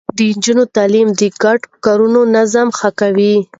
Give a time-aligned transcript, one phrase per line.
[0.17, 3.35] د نجونو تعليم د ګډو کارونو نظم ښه کوي.